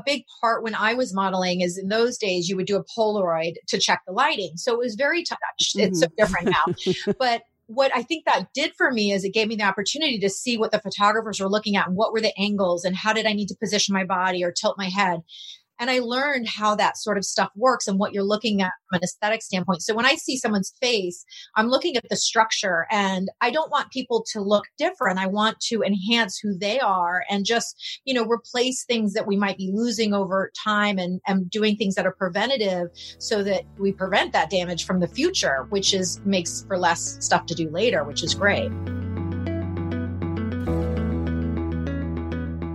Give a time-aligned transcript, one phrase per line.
[0.00, 2.84] a big part when I was modeling is in those days you would do a
[2.96, 4.56] Polaroid to check the lighting.
[4.56, 5.76] So it was very touched.
[5.76, 5.88] Mm-hmm.
[5.88, 7.12] It's so different now.
[7.18, 10.28] but what I think that did for me is it gave me the opportunity to
[10.28, 13.26] see what the photographers were looking at and what were the angles and how did
[13.26, 15.20] I need to position my body or tilt my head.
[15.80, 18.98] And I learned how that sort of stuff works and what you're looking at from
[18.98, 19.82] an aesthetic standpoint.
[19.82, 21.24] So when I see someone's face,
[21.56, 25.18] I'm looking at the structure and I don't want people to look different.
[25.18, 29.36] I want to enhance who they are and just, you know, replace things that we
[29.36, 33.90] might be losing over time and, and doing things that are preventative so that we
[33.90, 38.04] prevent that damage from the future, which is makes for less stuff to do later,
[38.04, 38.70] which is great.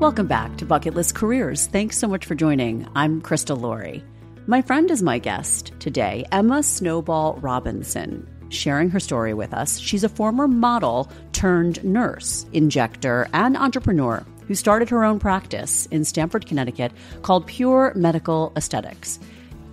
[0.06, 1.66] Welcome back to Bucket List Careers.
[1.66, 2.88] Thanks so much for joining.
[2.96, 4.04] I'm Crystal Laurie.
[4.46, 9.80] My friend is my guest today, Emma Snowball Robinson, sharing her story with us.
[9.80, 16.06] She's a former model turned nurse, injector, and entrepreneur who started her own practice in
[16.06, 16.92] Stamford, Connecticut
[17.24, 19.18] called Pure Medical Aesthetics.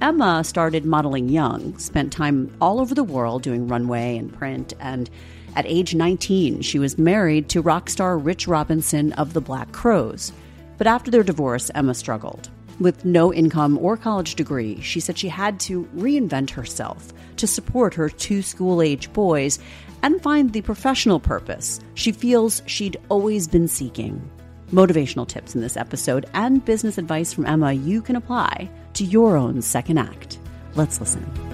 [0.01, 5.11] Emma started modeling young, spent time all over the world doing runway and print, and
[5.55, 10.33] at age 19, she was married to rock star Rich Robinson of the Black Crowes.
[10.79, 12.49] But after their divorce, Emma struggled.
[12.81, 17.95] With no income or college degree, she said she had to reinvent herself to support
[17.95, 19.59] her two school age boys
[20.03, 24.29] and find the professional purpose she feels she'd always been seeking.
[24.73, 29.37] Motivational tips in this episode and business advice from Emma you can apply to your
[29.37, 30.39] own second act.
[30.75, 31.52] Let's listen.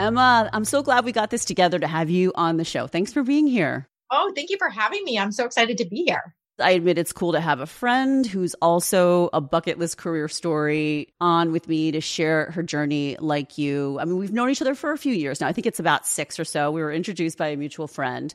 [0.00, 2.86] Emma, I'm so glad we got this together to have you on the show.
[2.86, 3.86] Thanks for being here.
[4.10, 5.18] Oh, thank you for having me.
[5.18, 6.34] I'm so excited to be here.
[6.58, 11.12] I admit it's cool to have a friend who's also a bucket list career story
[11.20, 13.98] on with me to share her journey like you.
[14.00, 15.48] I mean, we've known each other for a few years now.
[15.48, 16.70] I think it's about six or so.
[16.70, 18.32] We were introduced by a mutual friend.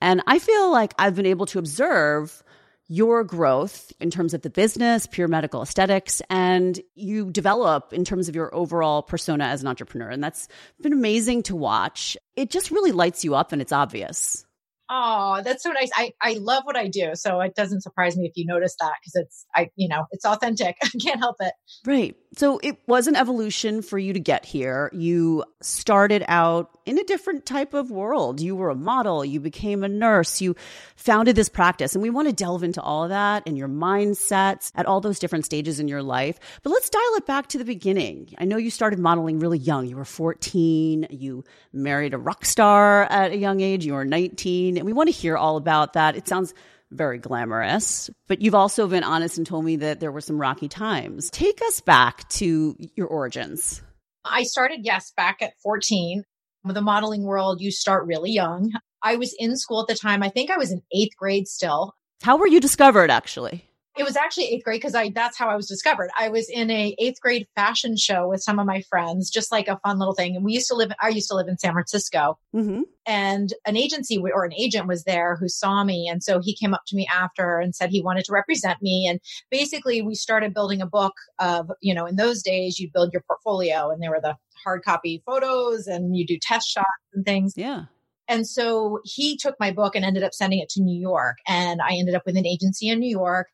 [0.00, 2.44] And I feel like I've been able to observe
[2.88, 8.28] your growth in terms of the business, pure medical aesthetics, and you develop in terms
[8.28, 10.08] of your overall persona as an entrepreneur.
[10.08, 10.48] And that's
[10.80, 12.16] been amazing to watch.
[12.34, 14.44] It just really lights you up and it's obvious.
[14.90, 15.90] Oh, that's so nice.
[15.94, 17.10] I, I love what I do.
[17.14, 20.24] So it doesn't surprise me if you notice that because it's, I, you know, it's
[20.24, 20.76] authentic.
[20.82, 21.52] I can't help it.
[21.84, 22.16] Right.
[22.36, 24.90] So it was an evolution for you to get here.
[24.94, 28.40] You started out in a different type of world.
[28.40, 30.56] You were a model, you became a nurse, you
[30.96, 31.94] founded this practice.
[31.94, 35.18] And we want to delve into all of that and your mindsets at all those
[35.18, 36.38] different stages in your life.
[36.62, 38.34] But let's dial it back to the beginning.
[38.38, 39.86] I know you started modeling really young.
[39.86, 44.78] You were 14, you married a rock star at a young age, you were 19.
[44.78, 46.16] And we want to hear all about that.
[46.16, 46.54] It sounds
[46.90, 50.68] very glamorous, but you've also been honest and told me that there were some rocky
[50.68, 51.28] times.
[51.30, 53.82] Take us back to your origins.
[54.24, 56.24] I started, yes, back at 14.
[56.64, 58.72] The modeling world, you start really young.
[59.02, 60.22] I was in school at the time.
[60.22, 61.94] I think I was in eighth grade still.
[62.22, 63.67] How were you discovered, actually?
[63.98, 66.10] It was actually eighth grade because I that's how I was discovered.
[66.18, 69.66] I was in a eighth grade fashion show with some of my friends, just like
[69.66, 70.36] a fun little thing.
[70.36, 70.92] And we used to live.
[71.02, 72.82] I used to live in San Francisco, mm-hmm.
[73.06, 76.74] and an agency or an agent was there who saw me, and so he came
[76.74, 79.06] up to me after and said he wanted to represent me.
[79.08, 79.20] And
[79.50, 83.22] basically, we started building a book of you know in those days you build your
[83.26, 87.54] portfolio, and there were the hard copy photos, and you do test shots and things.
[87.56, 87.84] Yeah.
[88.28, 91.38] And so he took my book and ended up sending it to New York.
[91.46, 93.48] And I ended up with an agency in New York.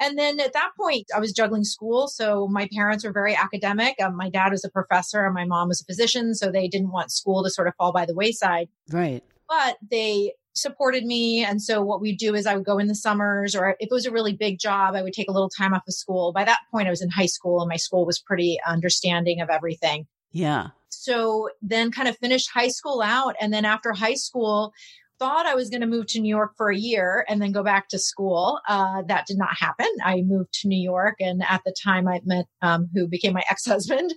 [0.00, 2.08] And then at that point, I was juggling school.
[2.08, 4.00] So my parents were very academic.
[4.00, 6.34] Um, my dad was a professor and my mom was a physician.
[6.34, 8.68] So they didn't want school to sort of fall by the wayside.
[8.90, 9.22] Right.
[9.48, 11.44] But they supported me.
[11.44, 13.88] And so what we'd do is I would go in the summers, or if it
[13.90, 16.32] was a really big job, I would take a little time off of school.
[16.32, 19.50] By that point, I was in high school and my school was pretty understanding of
[19.50, 20.06] everything.
[20.36, 20.68] Yeah.
[20.90, 23.36] So then kind of finished high school out.
[23.40, 24.72] And then after high school,
[25.18, 27.62] thought I was going to move to New York for a year and then go
[27.62, 28.60] back to school.
[28.68, 29.86] Uh, that did not happen.
[30.04, 33.42] I moved to New York, and at the time I met um, who became my
[33.50, 34.12] ex husband,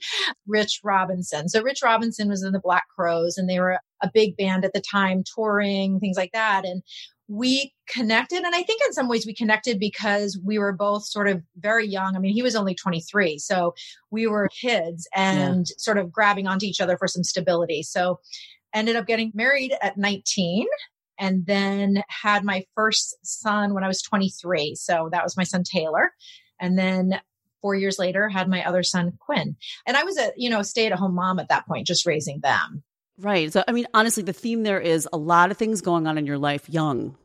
[0.45, 1.47] Rich Robinson.
[1.47, 4.73] So Rich Robinson was in the Black Crowes, and they were a big band at
[4.73, 6.65] the time, touring things like that.
[6.65, 6.83] And
[7.29, 8.43] we connected.
[8.43, 11.87] And I think in some ways we connected because we were both sort of very
[11.87, 12.15] young.
[12.15, 13.37] I mean, he was only 23.
[13.37, 13.75] So
[14.09, 15.75] we were kids and yeah.
[15.77, 17.83] sort of grabbing onto each other for some stability.
[17.83, 18.19] So
[18.73, 20.65] ended up getting married at 19
[21.19, 24.73] and then had my first son when I was 23.
[24.73, 26.11] So that was my son Taylor.
[26.59, 27.21] And then
[27.61, 29.55] four years later had my other son Quinn.
[29.85, 32.39] And I was a, you know, stay at home mom at that point, just raising
[32.39, 32.83] them.
[33.19, 33.51] Right.
[33.51, 36.25] So, I mean, honestly, the theme there is a lot of things going on in
[36.25, 37.17] your life young.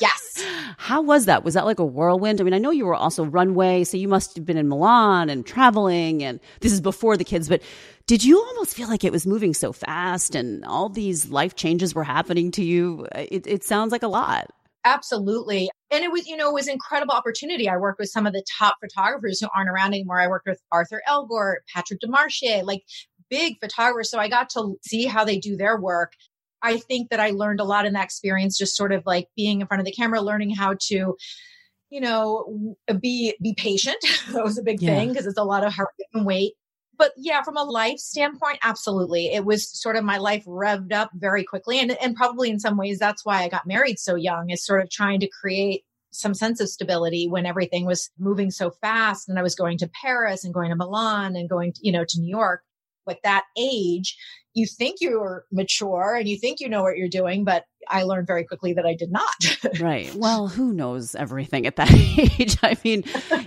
[0.00, 0.44] Yes.
[0.78, 1.44] How was that?
[1.44, 2.40] Was that like a whirlwind?
[2.40, 5.28] I mean, I know you were also runway, so you must have been in Milan
[5.28, 7.62] and traveling, and this is before the kids, but
[8.06, 11.94] did you almost feel like it was moving so fast and all these life changes
[11.94, 13.06] were happening to you?
[13.14, 14.50] It, it sounds like a lot.
[14.84, 15.68] Absolutely.
[15.90, 17.68] And it was, you know, it was incredible opportunity.
[17.68, 20.20] I worked with some of the top photographers who aren't around anymore.
[20.20, 22.84] I worked with Arthur Elgort, Patrick Demarchelier, like
[23.30, 24.10] big photographers.
[24.10, 26.12] So I got to see how they do their work.
[26.62, 29.60] I think that I learned a lot in that experience, just sort of like being
[29.60, 31.16] in front of the camera, learning how to,
[31.90, 33.98] you know, be be patient.
[34.32, 34.94] that was a big yeah.
[34.96, 36.54] thing because it's a lot of heart and weight
[36.98, 39.32] but yeah, from a life standpoint, absolutely.
[39.32, 41.78] It was sort of my life revved up very quickly.
[41.78, 44.82] And, and probably in some ways, that's why I got married so young, is sort
[44.82, 49.28] of trying to create some sense of stability when everything was moving so fast.
[49.28, 52.04] And I was going to Paris and going to Milan and going, to, you know,
[52.06, 52.62] to New York.
[53.10, 54.16] At that age,
[54.54, 58.26] you think you're mature and you think you know what you're doing, but I learned
[58.26, 59.80] very quickly that I did not.
[59.80, 60.14] right.
[60.14, 62.58] Well, who knows everything at that age?
[62.62, 63.02] I mean,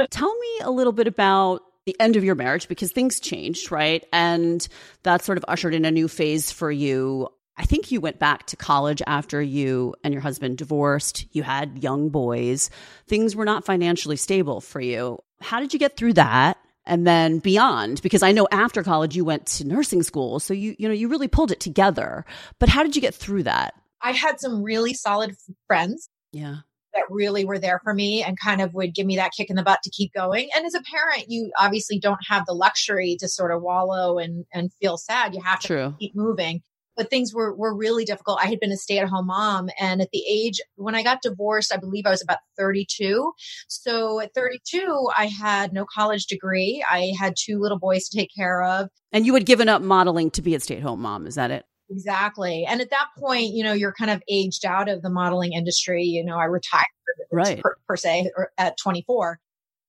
[0.09, 4.05] tell me a little bit about the end of your marriage because things changed, right?
[4.13, 4.67] And
[5.03, 7.27] that sort of ushered in a new phase for you.
[7.57, 11.25] I think you went back to college after you and your husband divorced.
[11.31, 12.69] You had young boys.
[13.07, 15.19] Things were not financially stable for you.
[15.41, 16.57] How did you get through that?
[16.86, 20.39] And then beyond, because I know after college you went to nursing school.
[20.39, 22.25] So you, you know, you really pulled it together.
[22.60, 23.75] But how did you get through that?
[24.01, 25.36] I had some really solid
[25.68, 26.10] friends.
[26.31, 26.57] Yeah
[26.94, 29.56] that really were there for me and kind of would give me that kick in
[29.56, 30.50] the butt to keep going.
[30.56, 34.45] And as a parent, you obviously don't have the luxury to sort of wallow and,
[34.54, 35.33] and feel sad.
[35.33, 35.95] You have to True.
[36.00, 36.62] keep moving.
[37.01, 38.38] But things were, were really difficult.
[38.39, 39.71] I had been a stay at home mom.
[39.80, 43.33] And at the age when I got divorced, I believe I was about 32.
[43.68, 46.86] So at 32, I had no college degree.
[46.88, 48.89] I had two little boys to take care of.
[49.12, 51.25] And you had given up modeling to be a stay at home mom.
[51.25, 51.65] Is that it?
[51.89, 52.65] Exactly.
[52.69, 56.04] And at that point, you know, you're kind of aged out of the modeling industry.
[56.04, 56.86] You know, I retired
[57.31, 57.59] right.
[57.63, 59.39] per, per se at 24.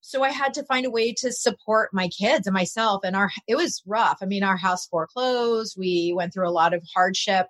[0.02, 3.02] So I had to find a way to support my kids and myself.
[3.04, 4.19] And our, it was rough.
[4.20, 5.76] I mean, our house foreclosed.
[5.78, 7.46] We went through a lot of hardship.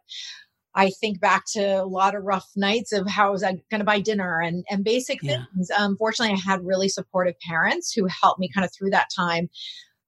[0.75, 3.85] I think back to a lot of rough nights of how was I going to
[3.85, 5.45] buy dinner and, and basic yeah.
[5.55, 5.71] things.
[5.77, 9.49] Unfortunately, I had really supportive parents who helped me kind of through that time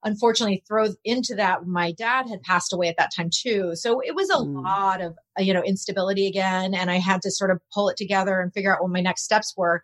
[0.04, 4.14] unfortunately throw into that my dad had passed away at that time too so it
[4.14, 4.62] was a mm.
[4.62, 7.96] lot of Uh, you know instability again and i had to sort of pull it
[7.96, 9.82] together and figure out what my next steps were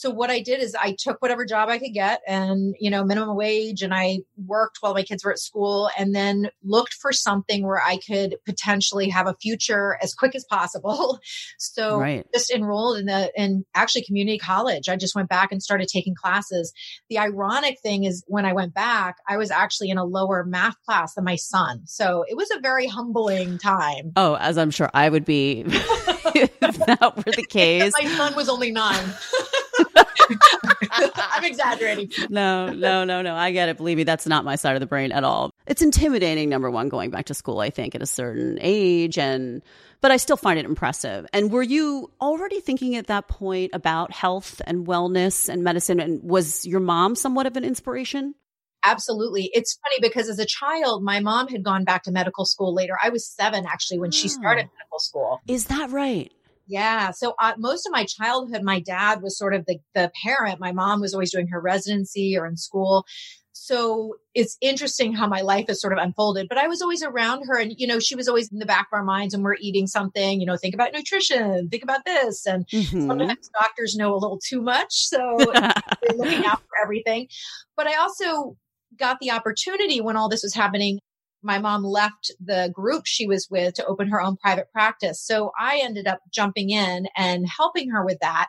[0.00, 3.04] so what I did is I took whatever job I could get and, you know,
[3.04, 7.12] minimum wage and I worked while my kids were at school and then looked for
[7.12, 11.18] something where I could potentially have a future as quick as possible.
[11.58, 12.26] So right.
[12.34, 14.88] just enrolled in the, in actually community college.
[14.88, 16.72] I just went back and started taking classes.
[17.08, 20.76] The ironic thing is when I went back, I was actually in a lower math
[20.86, 21.82] class than my son.
[21.86, 24.12] So it was a very humbling time.
[24.16, 27.92] Oh, as I'm sure I would be if that were the case.
[28.00, 29.14] my son was only nine.
[30.92, 32.10] I'm exaggerating.
[32.28, 33.34] No, no, no, no.
[33.34, 33.76] I get it.
[33.76, 35.50] Believe me, that's not my side of the brain at all.
[35.66, 39.18] It's intimidating, number one, going back to school, I think, at a certain age.
[39.18, 39.62] And,
[40.00, 41.26] but I still find it impressive.
[41.32, 46.00] And were you already thinking at that point about health and wellness and medicine?
[46.00, 48.34] And was your mom somewhat of an inspiration?
[48.84, 49.50] Absolutely.
[49.52, 52.96] It's funny because as a child, my mom had gone back to medical school later.
[53.02, 54.16] I was seven actually when oh.
[54.16, 54.76] she started oh.
[54.78, 55.40] medical school.
[55.46, 56.32] Is that right?
[56.66, 57.10] Yeah.
[57.10, 60.60] So uh, most of my childhood, my dad was sort of the, the parent.
[60.60, 63.04] My mom was always doing her residency or in school.
[63.52, 67.44] So it's interesting how my life has sort of unfolded, but I was always around
[67.46, 69.56] her and, you know, she was always in the back of our minds when we're
[69.60, 72.46] eating something, you know, think about nutrition, think about this.
[72.46, 73.06] And mm-hmm.
[73.06, 75.08] sometimes doctors know a little too much.
[75.08, 77.28] So they're looking out for everything.
[77.76, 78.56] But I also
[78.98, 80.98] got the opportunity when all this was happening
[81.42, 85.24] my mom left the group she was with to open her own private practice.
[85.24, 88.48] So I ended up jumping in and helping her with that.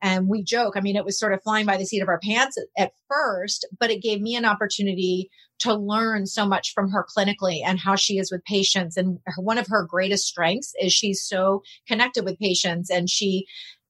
[0.00, 2.20] And we joke, I mean, it was sort of flying by the seat of our
[2.20, 5.30] pants at, first, but it gave me an opportunity
[5.60, 8.96] to learn so much from her clinically and how she is with patients.
[8.96, 13.46] And one of her greatest strengths is she's so connected with patients and she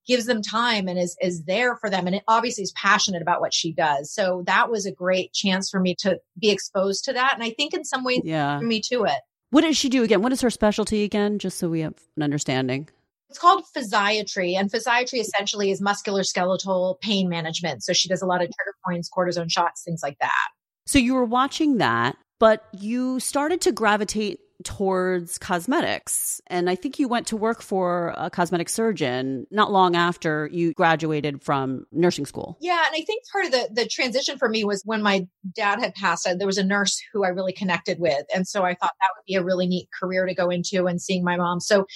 [0.08, 2.06] gives them time and is is there for them.
[2.06, 4.12] And it obviously is passionate about what she does.
[4.12, 7.34] So that was a great chance for me to be exposed to that.
[7.34, 8.58] And i think in some ways yeah.
[8.60, 9.20] me to it.
[9.50, 10.22] What does she do again?
[10.22, 11.38] What is her specialty again?
[11.38, 12.88] Just so we have an understanding.
[13.30, 14.58] It's called physiatry.
[14.58, 17.84] And physiatry essentially is muscular skeletal pain management.
[17.84, 20.48] So she does a lot of trigger points cortisone shots things like that.
[20.86, 26.40] So you were watching that but you started to gravitate towards cosmetics.
[26.48, 30.72] And I think you went to work for a cosmetic surgeon not long after you
[30.72, 32.58] graduated from nursing school.
[32.60, 32.82] Yeah.
[32.86, 35.94] And I think part of the, the transition for me was when my dad had
[35.94, 38.24] passed, uh, there was a nurse who I really connected with.
[38.34, 41.00] And so I thought that would be a really neat career to go into and
[41.00, 41.60] seeing my mom.
[41.60, 41.86] So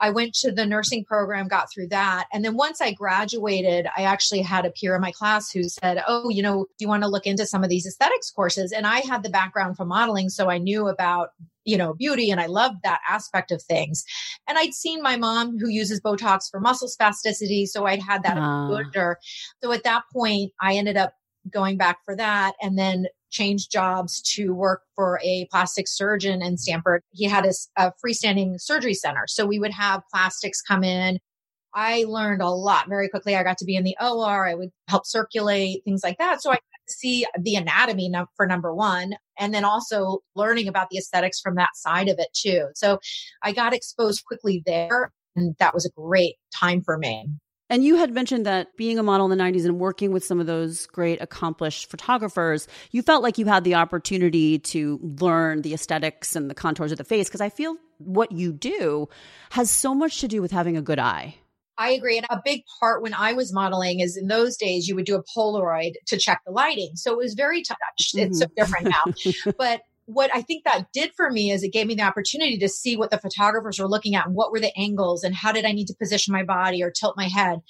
[0.00, 2.26] I went to the nursing program, got through that.
[2.32, 6.02] And then once I graduated, I actually had a peer in my class who said,
[6.06, 8.72] Oh, you know, do you want to look into some of these aesthetics courses?
[8.72, 10.30] And I had the background from modeling.
[10.30, 11.30] So I knew about
[11.70, 14.04] you know, beauty and I loved that aspect of things.
[14.48, 17.66] And I'd seen my mom who uses Botox for muscle spasticity.
[17.66, 18.66] So I'd had that Ah.
[18.66, 19.18] exposure.
[19.62, 21.12] So at that point, I ended up
[21.48, 26.58] going back for that and then changed jobs to work for a plastic surgeon in
[26.58, 27.02] Stamford.
[27.12, 27.46] He had
[27.76, 29.24] a freestanding surgery center.
[29.28, 31.18] So we would have plastics come in.
[31.72, 33.36] I learned a lot very quickly.
[33.36, 34.48] I got to be in the OR.
[34.48, 36.42] I would help circulate, things like that.
[36.42, 36.58] So I
[36.88, 41.70] see the anatomy for number one, and then also learning about the aesthetics from that
[41.74, 42.68] side of it too.
[42.74, 43.00] So
[43.42, 45.12] I got exposed quickly there.
[45.36, 47.26] And that was a great time for me.
[47.70, 50.40] And you had mentioned that being a model in the 90s and working with some
[50.40, 55.72] of those great accomplished photographers, you felt like you had the opportunity to learn the
[55.72, 57.28] aesthetics and the contours of the face.
[57.28, 59.08] Because I feel what you do
[59.50, 61.36] has so much to do with having a good eye.
[61.80, 62.18] I agree.
[62.18, 65.16] And a big part when I was modeling is in those days, you would do
[65.16, 66.92] a Polaroid to check the lighting.
[66.94, 68.14] So it was very touched.
[68.14, 68.54] It's so mm-hmm.
[68.54, 69.52] different now.
[69.58, 72.68] but what I think that did for me is it gave me the opportunity to
[72.68, 75.64] see what the photographers were looking at and what were the angles and how did
[75.64, 77.60] I need to position my body or tilt my head.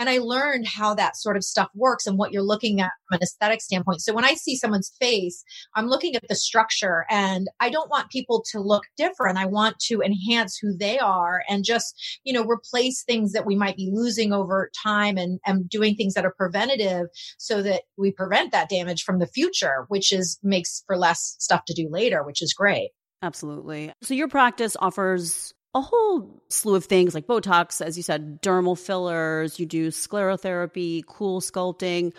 [0.00, 3.16] And I learned how that sort of stuff works and what you're looking at from
[3.16, 4.00] an aesthetic standpoint.
[4.00, 5.44] So when I see someone's face,
[5.76, 9.36] I'm looking at the structure and I don't want people to look different.
[9.36, 13.56] I want to enhance who they are and just, you know, replace things that we
[13.56, 18.10] might be losing over time and, and doing things that are preventative so that we
[18.10, 22.24] prevent that damage from the future, which is makes for less stuff to do later,
[22.24, 22.92] which is great.
[23.20, 23.92] Absolutely.
[24.00, 28.78] So your practice offers a whole slew of things like Botox, as you said, dermal
[28.78, 32.12] fillers, you do sclerotherapy, CoolSculpting,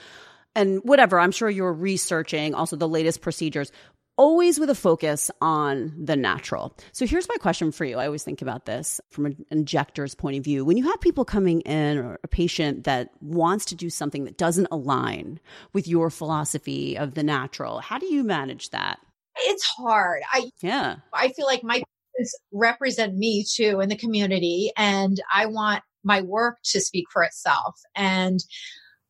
[0.55, 1.20] and whatever.
[1.20, 3.72] I'm sure you're researching also the latest procedures,
[4.17, 6.77] always with a focus on the natural.
[6.91, 7.98] So here's my question for you.
[7.98, 10.63] I always think about this from an injector's point of view.
[10.63, 14.38] When you have people coming in or a patient that wants to do something that
[14.38, 15.39] doesn't align
[15.74, 19.00] with your philosophy of the natural, how do you manage that?
[19.38, 20.22] It's hard.
[20.31, 20.98] I Yeah.
[21.13, 21.81] I feel like my
[22.51, 27.80] represent me too in the community and I want my work to speak for itself.
[27.96, 28.40] And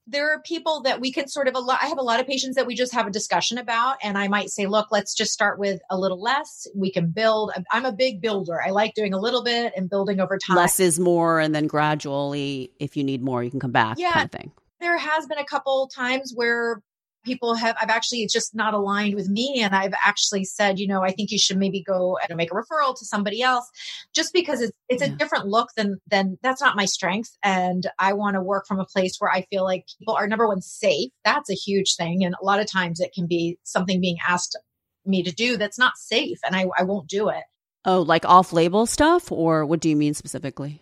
[0.07, 2.27] there are people that we can sort of a lot I have a lot of
[2.27, 5.31] patients that we just have a discussion about and I might say look let's just
[5.31, 6.67] start with a little less.
[6.75, 7.51] We can build.
[7.71, 8.61] I'm a big builder.
[8.61, 10.57] I like doing a little bit and building over time.
[10.57, 14.11] Less is more and then gradually if you need more you can come back Yeah.
[14.13, 14.51] kind of thing.
[14.81, 16.81] There has been a couple times where
[17.23, 19.61] people have i've actually it's just not aligned with me.
[19.61, 22.55] And i've actually said you know i think you should maybe go and make a
[22.55, 23.69] referral to somebody else
[24.13, 27.37] just because it's it's a different look than than that's not my strength.
[27.43, 30.47] And i want to work from a place where i feel like people are number
[30.47, 31.11] one safe.
[31.23, 32.23] That's a huge thing.
[32.23, 34.57] And a lot of times it can be something being asked
[35.05, 37.43] me to do that's not safe and i, I won't do it.
[37.85, 39.31] Oh like off label stuff?
[39.31, 40.81] Or what do you mean specifically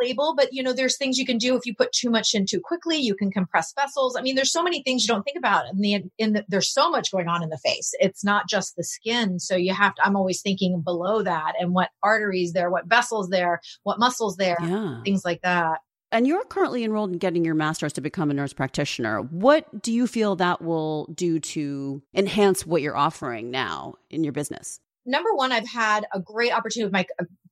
[0.00, 2.46] label, but you know, there's things you can do if you put too much in
[2.46, 2.96] too quickly.
[2.96, 4.16] You can compress vessels.
[4.16, 5.66] I mean, there's so many things you don't think about.
[5.68, 7.92] and the in the, there's so much going on in the face.
[8.00, 9.38] It's not just the skin.
[9.38, 10.04] So you have to.
[10.04, 14.56] I'm always thinking below that and what arteries there, what vessels there, what muscles there,
[14.60, 15.80] yeah things like that.
[16.12, 19.92] and you're currently enrolled in getting your master's to become a nurse practitioner what do
[19.92, 25.30] you feel that will do to enhance what you're offering now in your business Number
[25.34, 27.06] one, I've had a great opportunity with my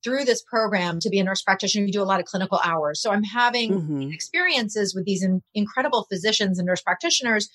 [0.04, 1.86] through this program to be a nurse practitioner.
[1.86, 4.12] You do a lot of clinical hours, so I'm having Mhm.
[4.14, 7.48] experiences with these in- incredible physicians and nurse practitioners,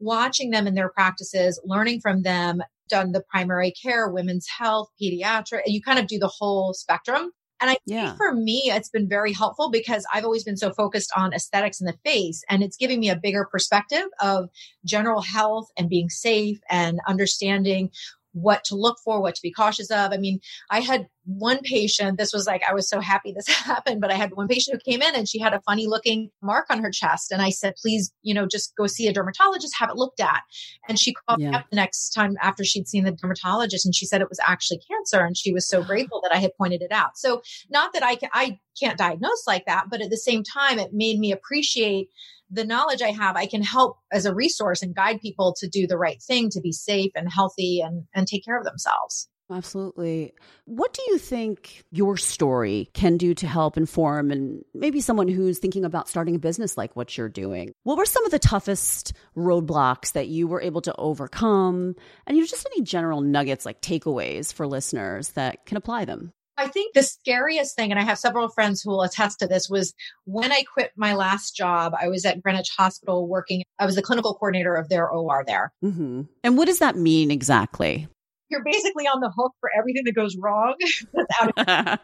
[0.00, 5.62] watching them in their practices, learning from them, done the primary care, women's health, pediatric,
[5.64, 7.30] and you kind of do the whole spectrum.
[7.60, 8.06] And I Yeah.
[8.06, 11.80] think for me, it's been very helpful because I've always been so focused on aesthetics
[11.80, 12.42] in the face.
[12.50, 14.50] And it's giving me a bigger perspective of
[14.84, 17.90] general health and being safe and understanding
[18.34, 20.12] what to look for, what to be cautious of.
[20.12, 24.00] I mean, I had one patient, this was like, I was so happy this happened,
[24.00, 26.66] but I had one patient who came in and she had a funny looking mark
[26.68, 27.32] on her chest.
[27.32, 30.42] And I said, please, you know, just go see a dermatologist, have it looked at.
[30.88, 34.04] And she called me up the next time after she'd seen the dermatologist and she
[34.04, 35.24] said it was actually cancer.
[35.24, 37.16] And she was so grateful that I had pointed it out.
[37.16, 40.78] So not that I can, I can't diagnose like that, but at the same time,
[40.78, 42.08] it made me appreciate
[42.54, 45.86] the knowledge I have, I can help as a resource and guide people to do
[45.86, 49.28] the right thing, to be safe and healthy and, and take care of themselves.
[49.50, 50.32] Absolutely.
[50.64, 55.58] What do you think your story can do to help inform and maybe someone who's
[55.58, 57.72] thinking about starting a business like what you're doing?
[57.82, 61.94] What were some of the toughest roadblocks that you were able to overcome?
[62.26, 66.32] And you just any general nuggets like takeaways for listeners that can apply them?
[66.56, 69.68] I think the scariest thing, and I have several friends who will attest to this,
[69.68, 69.92] was
[70.24, 71.94] when I quit my last job.
[72.00, 75.72] I was at Greenwich Hospital working, I was the clinical coordinator of their OR there.
[75.84, 76.22] Mm-hmm.
[76.44, 78.08] And what does that mean exactly?
[78.50, 80.74] You're basically on the hook for everything that goes wrong.
[81.12, 82.00] without-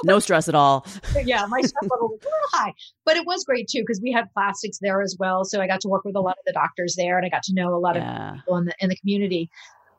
[0.04, 0.86] no stress at all.
[1.24, 2.72] yeah, my stress level was a little high,
[3.04, 5.44] but it was great too because we had plastics there as well.
[5.44, 7.44] So I got to work with a lot of the doctors there and I got
[7.44, 8.02] to know a lot of
[8.38, 9.50] people in the, in the community.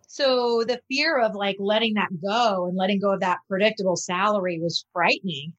[0.08, 4.60] So the fear of like letting that go and letting go of that predictable salary
[4.62, 5.54] was frightening.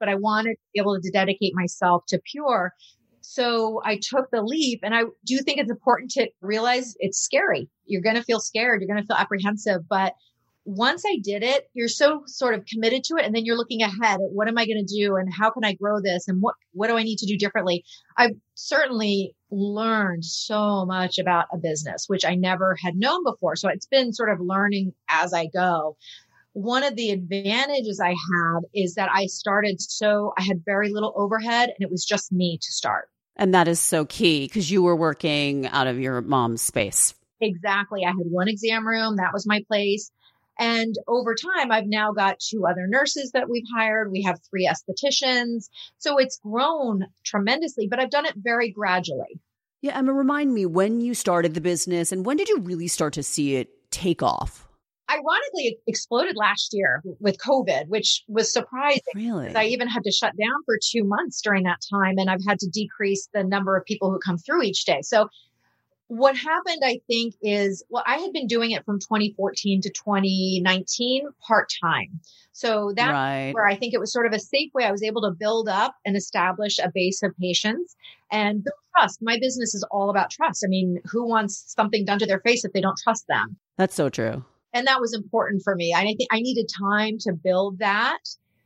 [0.00, 2.72] But I wanted to be able to dedicate myself to pure.
[3.20, 7.68] So I took the leap and I do think it's important to realize it's scary.
[7.86, 8.80] You're going to feel scared.
[8.80, 10.14] You're going to feel apprehensive, but
[10.64, 13.24] once I did it, you're so sort of committed to it.
[13.24, 15.64] And then you're looking ahead at what am I going to do and how can
[15.64, 17.84] I grow this and what, what do I need to do differently?
[18.16, 23.56] I've certainly learned so much about a business, which I never had known before.
[23.56, 25.96] So it's been sort of learning as I go.
[26.52, 31.12] One of the advantages I have is that I started so I had very little
[31.16, 33.08] overhead and it was just me to start.
[33.36, 37.14] And that is so key because you were working out of your mom's space.
[37.40, 38.04] Exactly.
[38.04, 39.16] I had one exam room.
[39.16, 40.10] That was my place.
[40.58, 44.12] And over time, I've now got two other nurses that we've hired.
[44.12, 45.68] We have three estheticians.
[45.98, 49.40] So it's grown tremendously, but I've done it very gradually.
[49.80, 49.98] Yeah.
[49.98, 53.22] Emma, remind me when you started the business and when did you really start to
[53.22, 54.68] see it take off?
[55.10, 59.02] Ironically, it exploded last year with COVID, which was surprising.
[59.14, 59.54] Really?
[59.54, 62.58] I even had to shut down for two months during that time, and I've had
[62.60, 65.00] to decrease the number of people who come through each day.
[65.02, 65.28] So
[66.12, 71.26] what happened, I think, is well, I had been doing it from 2014 to 2019
[71.40, 72.20] part time.
[72.52, 73.52] So that's right.
[73.54, 74.84] where I think it was sort of a safe way.
[74.84, 77.96] I was able to build up and establish a base of patients
[78.30, 79.20] and build trust.
[79.22, 80.62] My business is all about trust.
[80.62, 83.56] I mean, who wants something done to their face if they don't trust them?
[83.78, 84.44] That's so true.
[84.74, 85.94] And that was important for me.
[85.94, 88.20] I think I needed time to build that.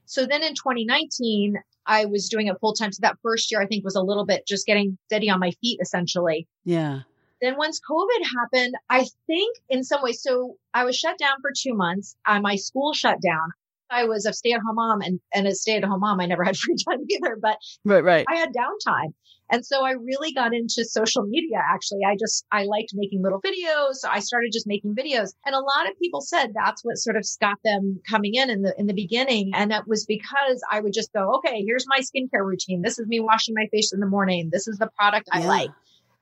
[0.06, 1.54] So then in 2019,
[1.86, 2.90] I was doing it full time.
[2.90, 5.52] So that first year, I think was a little bit just getting steady on my
[5.60, 6.48] feet, essentially.
[6.64, 7.02] Yeah.
[7.40, 11.50] Then once COVID happened, I think in some ways, so I was shut down for
[11.56, 12.16] two months.
[12.24, 13.50] Uh, my school shut down.
[13.90, 16.20] I was a stay at home mom and, and a stay at home mom.
[16.20, 18.26] I never had free time either, but right, right.
[18.28, 19.12] I had downtime.
[19.50, 21.58] And so I really got into social media.
[21.72, 23.94] Actually, I just, I liked making little videos.
[23.94, 25.34] So I started just making videos.
[25.44, 28.62] And a lot of people said that's what sort of got them coming in in
[28.62, 29.52] the, in the beginning.
[29.54, 32.82] And that was because I would just go, okay, here's my skincare routine.
[32.82, 34.50] This is me washing my face in the morning.
[34.52, 35.70] This is the product I like.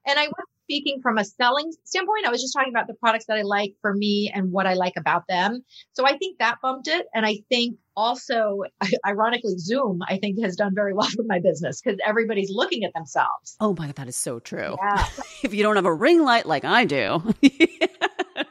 [0.07, 2.27] And I wasn't speaking from a selling standpoint.
[2.27, 4.75] I was just talking about the products that I like for me and what I
[4.75, 5.63] like about them.
[5.93, 7.07] So I think that bumped it.
[7.15, 8.63] And I think also,
[9.07, 12.93] ironically, Zoom, I think has done very well for my business because everybody's looking at
[12.95, 13.57] themselves.
[13.61, 14.77] Oh my God, that is so true.
[14.83, 15.07] Yeah.
[15.43, 17.35] if you don't have a ring light like I do,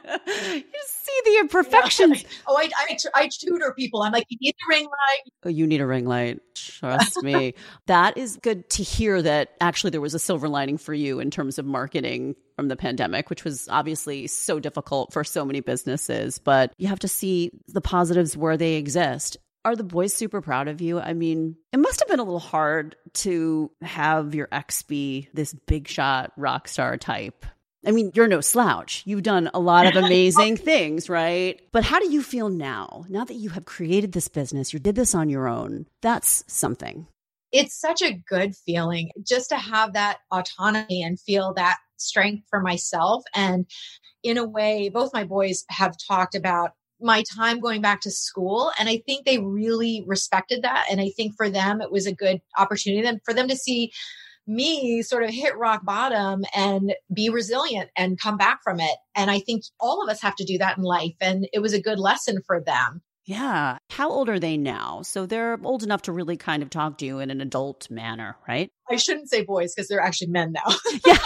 [1.24, 2.22] the imperfections.
[2.22, 2.28] Yeah.
[2.46, 4.02] Oh, I, I, I tutor people.
[4.02, 5.32] I'm like, you need a ring light.
[5.44, 6.40] Oh, you need a ring light.
[6.54, 7.54] Trust me.
[7.86, 11.30] that is good to hear that actually there was a silver lining for you in
[11.30, 16.38] terms of marketing from the pandemic, which was obviously so difficult for so many businesses.
[16.38, 19.38] But you have to see the positives where they exist.
[19.64, 21.00] Are the boys super proud of you?
[21.00, 25.54] I mean, it must have been a little hard to have your ex be this
[25.54, 27.46] big shot rock star type
[27.86, 29.02] I mean, you're no slouch.
[29.04, 31.60] You've done a lot of amazing things, right?
[31.72, 33.04] But how do you feel now?
[33.08, 35.86] Now that you have created this business, you did this on your own.
[36.02, 37.06] That's something.
[37.52, 42.60] It's such a good feeling just to have that autonomy and feel that strength for
[42.60, 43.24] myself.
[43.34, 43.66] And
[44.22, 48.72] in a way, both my boys have talked about my time going back to school.
[48.78, 50.86] And I think they really respected that.
[50.90, 53.92] And I think for them, it was a good opportunity then for them to see
[54.46, 58.96] me sort of hit rock bottom and be resilient and come back from it.
[59.14, 61.14] And I think all of us have to do that in life.
[61.20, 63.02] And it was a good lesson for them.
[63.26, 63.78] Yeah.
[63.90, 65.00] How old are they now?
[65.02, 68.36] So they're old enough to really kind of talk to you in an adult manner,
[68.46, 68.70] right?
[68.90, 70.74] I shouldn't say boys because they're actually men now.
[71.06, 71.18] yeah.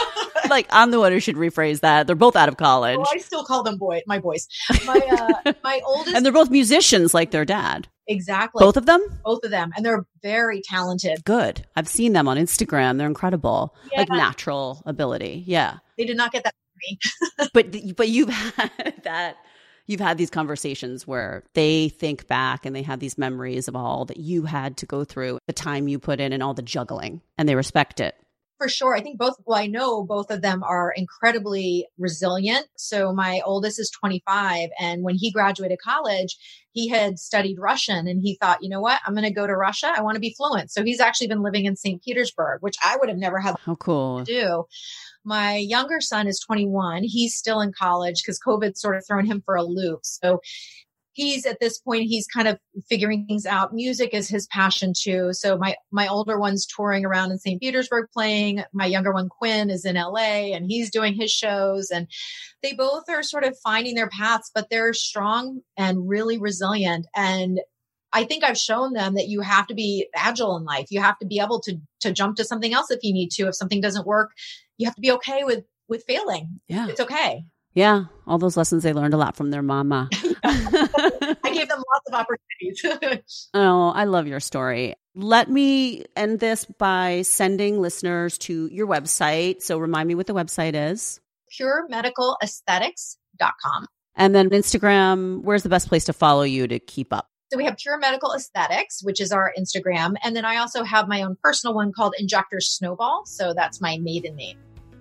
[0.48, 2.06] Like I'm the one who should rephrase that.
[2.06, 2.98] They're both out of college.
[2.98, 4.46] Oh, I still call them boy, my boys.
[4.86, 4.98] My
[5.44, 7.88] uh, my oldest And they're both musicians like their dad.
[8.08, 8.64] Exactly.
[8.64, 9.00] Both of them?
[9.24, 9.72] Both of them.
[9.76, 11.24] And they're very talented.
[11.24, 11.66] Good.
[11.76, 12.96] I've seen them on Instagram.
[12.96, 13.76] They're incredible.
[13.92, 14.00] Yeah.
[14.00, 15.44] Like natural ability.
[15.46, 15.78] Yeah.
[15.98, 17.48] They did not get that from me.
[17.52, 19.36] but but you've had that
[19.86, 24.04] you've had these conversations where they think back and they have these memories of all
[24.06, 27.20] that you had to go through, the time you put in and all the juggling
[27.36, 28.14] and they respect it
[28.58, 28.94] for sure.
[28.94, 32.66] I think both, well, I know both of them are incredibly resilient.
[32.76, 34.70] So my oldest is 25.
[34.78, 36.36] And when he graduated college,
[36.72, 39.00] he had studied Russian and he thought, you know what?
[39.06, 39.92] I'm going to go to Russia.
[39.96, 40.70] I want to be fluent.
[40.70, 42.02] So he's actually been living in St.
[42.02, 44.18] Petersburg, which I would have never had How cool.
[44.18, 44.64] to do.
[45.24, 47.02] My younger son is 21.
[47.04, 50.00] He's still in college because COVID sort of thrown him for a loop.
[50.02, 50.40] So
[51.18, 52.56] he's at this point he's kind of
[52.88, 57.32] figuring things out music is his passion too so my my older one's touring around
[57.32, 61.30] in st petersburg playing my younger one quinn is in la and he's doing his
[61.30, 62.06] shows and
[62.62, 67.60] they both are sort of finding their paths but they're strong and really resilient and
[68.10, 70.86] I think I've shown them that you have to be agile in life.
[70.88, 73.48] You have to be able to to jump to something else if you need to.
[73.48, 74.30] If something doesn't work,
[74.78, 76.60] you have to be okay with with failing.
[76.68, 76.88] Yeah.
[76.88, 77.44] It's okay.
[77.74, 80.08] Yeah, all those lessons they learned a lot from their mama.
[80.44, 83.50] I gave them lots of opportunities.
[83.54, 84.94] oh, I love your story.
[85.14, 89.62] Let me end this by sending listeners to your website.
[89.62, 91.20] So remind me what the website is.
[91.60, 93.86] PureMedicalAesthetics.com.
[94.16, 97.28] And then Instagram, where's the best place to follow you to keep up?
[97.50, 100.14] So we have Pure Medical Aesthetics, which is our Instagram.
[100.22, 103.22] And then I also have my own personal one called Injector Snowball.
[103.24, 104.58] So that's my maiden name.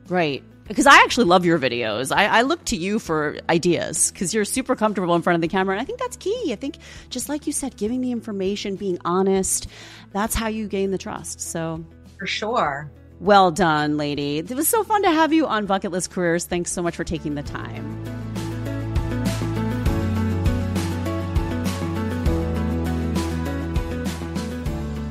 [0.07, 0.43] Right.
[0.67, 2.15] Because I actually love your videos.
[2.15, 5.47] I, I look to you for ideas because you're super comfortable in front of the
[5.47, 5.75] camera.
[5.75, 6.51] And I think that's key.
[6.51, 6.77] I think,
[7.09, 9.67] just like you said, giving the information, being honest,
[10.11, 11.39] that's how you gain the trust.
[11.39, 11.85] So,
[12.19, 12.91] for sure.
[13.19, 14.39] Well done, lady.
[14.39, 16.45] It was so fun to have you on Bucket List Careers.
[16.45, 18.16] Thanks so much for taking the time.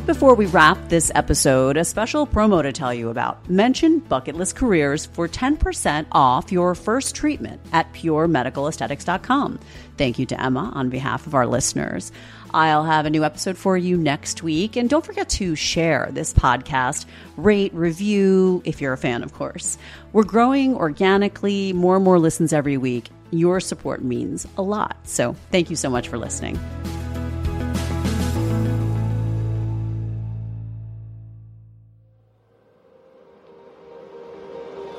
[0.07, 3.51] Before we wrap this episode, a special promo to tell you about.
[3.51, 9.59] Mention Bucket List Careers for 10% off your first treatment at puremedicalaesthetics.com.
[9.97, 12.13] Thank you to Emma on behalf of our listeners.
[12.55, 14.77] I'll have a new episode for you next week.
[14.77, 19.77] And don't forget to share this podcast, rate, review, if you're a fan, of course.
[20.13, 23.11] We're growing organically, more and more listens every week.
[23.33, 24.97] Your support means a lot.
[25.03, 26.57] So thank you so much for listening.